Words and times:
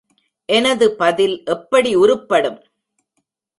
எனது 0.49 0.85
பதில் 0.91 1.35
எப்படி 1.45 1.95
உருப்படும்? 1.95 2.59